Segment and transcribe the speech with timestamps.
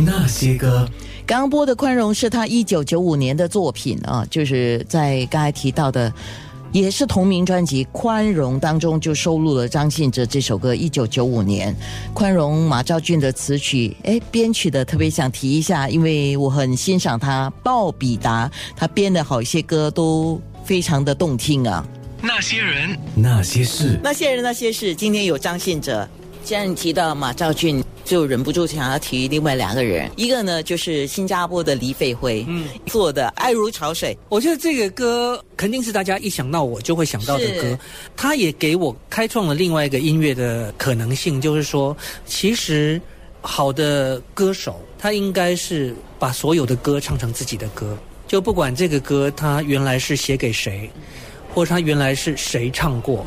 [0.00, 0.88] 那些歌，
[1.26, 6.12] 刚刚播的《宽容》是他一九九五年的作品啊，就是在刚才提到的，
[6.70, 10.72] 也是同名专辑《宽容》当中就收录了张信哲这首歌。
[10.72, 11.74] 一九九五年，
[12.14, 21.84] 《宽容》马兆俊的词曲，哎，编曲的特别想提一下，因为我很欣赏他鲍比达，他编的好一些歌都非常的动听啊。
[22.22, 24.94] 那些人，那些事，那些人，那些事。
[24.94, 26.08] 今天有张信哲，
[26.48, 27.84] 既然你提到马兆俊。
[28.06, 34.14] 就忍不住想要提另外两个人，一个呢就是新加坡的黎费辉，嗯，做的《爱如潮水》。
[34.30, 37.78] 我觉得这个歌肯定是大家一想到我就会想到的歌，
[38.16, 42.98] 他也给我开创了另外一个音乐的可能性，就是说，其实
[43.42, 47.94] 好的歌手他应该是把所有的歌唱成自己的歌，
[48.26, 50.90] 就不管这个歌他原来是写给谁，
[51.52, 53.26] 或者他原来是谁唱过。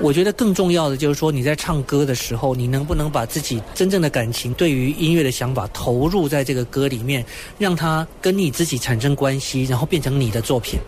[0.00, 7.24] 我觉得更重要的就是说，你在唱歌的时候，你能不能把自己真正的感情、对于音乐的想法投入在这个歌里面，
[7.56, 10.80] 让它跟你自己产生关系，然后变成你的作品。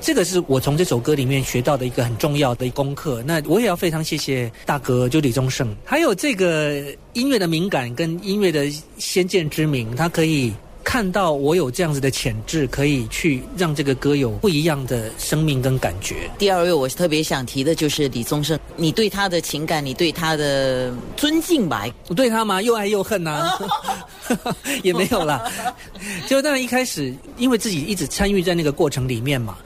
[0.00, 3.22] 这个是我从这首歌里面学到的一个很重要的功课。
[3.26, 10.52] 那我也要非常谢谢大哥，就李宗盛，还有这个音乐的敏感跟音乐的先见之明，他可以。
[10.90, 16.28] 看到我有这样子的潜质，可以去让这个歌有不一样的生命跟感觉。
[16.36, 21.84] 第二位，我特别想提的就是李宗盛，你对他的情感，你对他的尊敬吧？
[22.08, 22.60] 我对他吗？
[22.60, 23.56] 又爱又恨呐，
[24.82, 25.48] 也没有啦。
[26.26, 29.58] 就当然一开始，因为自己一直参与在那个过程里面嘛，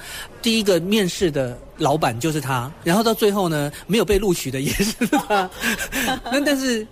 [0.43, 5.49] 第一个面试的老板就是他，然后到最后呢，没有被录取的也是他。
[6.31, 6.87] 那但是。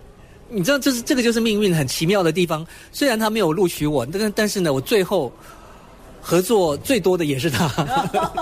[0.53, 2.67] 你知道，这是这个就是命运很奇妙的地方。
[2.93, 5.33] 虽然他没有录取我，但但是呢，我最后
[6.21, 7.69] 合作最多的也是他。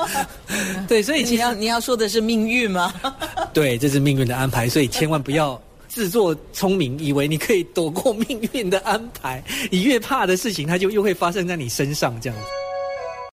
[0.89, 2.93] 对，所以你要你要说的是命运吗？
[3.55, 9.43] 对，这是命运的安排，所以千万不要自作聪明，以为你可以躲过命运的安排。
[9.71, 12.45] 你越怕的事情，它就又会发生在你身上，这样子。